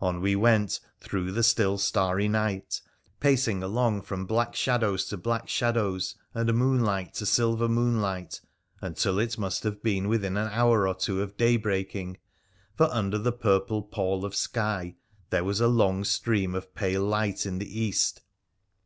[0.00, 2.80] On we went through the still starry night,
[3.20, 8.40] pacing along from black shadows to black shadows, and moonlight to silver moonlight,
[8.80, 12.16] until it must have been within an hour or two of day breaking,
[12.78, 14.96] for under the purple pall of sky
[15.28, 18.22] there was a long stream of pale light in the east.